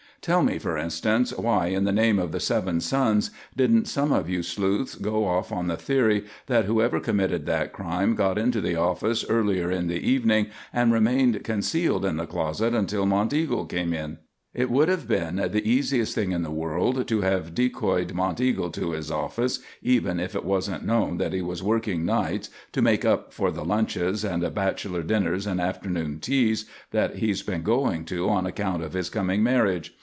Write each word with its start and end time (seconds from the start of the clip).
"Tell 0.21 0.43
me, 0.43 0.59
for 0.59 0.77
instance, 0.77 1.35
why 1.35 1.69
in 1.69 1.83
the 1.83 1.91
name 1.91 2.19
of 2.19 2.31
the 2.31 2.39
Seven 2.39 2.79
Suns, 2.79 3.31
didn't 3.57 3.87
some 3.87 4.11
of 4.11 4.29
you 4.29 4.43
sleuths 4.43 4.93
go 4.93 5.25
off 5.25 5.51
on 5.51 5.65
the 5.65 5.75
theory 5.75 6.25
that 6.45 6.65
whoever 6.65 6.99
committed 6.99 7.47
that 7.47 7.73
crime 7.73 8.13
got 8.13 8.37
into 8.37 8.61
the 8.61 8.75
office 8.75 9.25
earlier 9.27 9.71
in 9.71 9.87
the 9.87 9.97
evening 10.07 10.51
and 10.71 10.93
remained 10.93 11.43
concealed 11.43 12.05
in 12.05 12.17
the 12.17 12.27
closet 12.27 12.75
until 12.75 13.07
Monteagle 13.07 13.65
came 13.65 13.93
in? 13.95 14.19
It 14.53 14.69
would 14.69 14.89
have 14.89 15.07
been 15.07 15.37
the 15.37 15.67
easiest 15.67 16.13
thing 16.13 16.33
in 16.33 16.43
the 16.43 16.51
world 16.51 17.07
to 17.07 17.21
have 17.21 17.55
decoyed 17.55 18.13
Monteagle 18.13 18.69
to 18.73 18.91
his 18.91 19.09
office 19.09 19.57
even 19.81 20.19
if 20.19 20.35
it 20.35 20.45
wasn't 20.45 20.85
known 20.85 21.17
that 21.17 21.33
he 21.33 21.41
was 21.41 21.63
working 21.63 22.05
nights 22.05 22.51
to 22.73 22.83
make 22.83 23.03
up 23.03 23.33
for 23.33 23.49
the 23.49 23.65
lunches 23.65 24.23
and 24.23 24.53
bachelor 24.53 25.01
dinners 25.01 25.47
and 25.47 25.59
afternoon 25.59 26.19
teas 26.19 26.65
that 26.91 27.15
he's 27.15 27.41
been 27.41 27.63
going 27.63 28.05
to 28.05 28.29
on 28.29 28.45
account 28.45 28.83
of 28.83 28.93
his 28.93 29.09
coming 29.09 29.41
marriage. 29.41 29.95